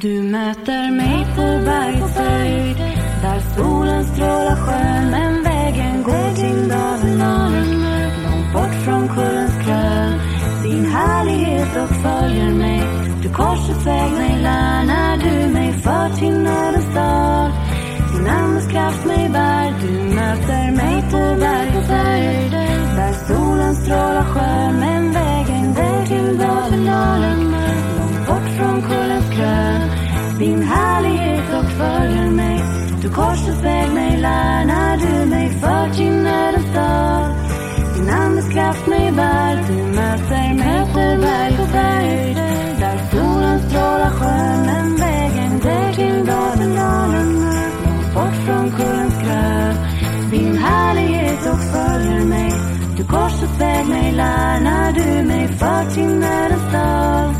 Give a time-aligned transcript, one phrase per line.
[0.00, 2.76] Du möter mig på bergets höjd
[3.22, 7.82] där solen strålar skön men vägen går tyngd till dalen
[8.24, 10.12] långt bort från kullens krön.
[10.64, 12.82] Din härlighet och följer mig.
[13.22, 17.50] Du korsets väg mig lär när du mig för till nödens dal.
[18.12, 19.74] Din andes kraft mig bär.
[19.80, 22.75] Du möter mig på bergets höjd
[33.16, 37.24] korsets väg mig lär när du mig för till nödens dal.
[37.94, 39.54] Din andes kraft mig bär.
[39.68, 42.36] Du möter mig på berg och höjd
[42.80, 46.72] där solen strålar skön men vägen går till dalen
[47.84, 49.76] långt bort från kullens krön.
[50.30, 52.52] Din härlighet och följer mig.
[52.96, 57.34] Du korsets väg mig lär när du mig för till nödens dal.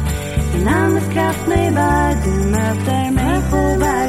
[0.53, 2.15] Din andes kraft mig bär.
[2.25, 4.06] du möter mig på berg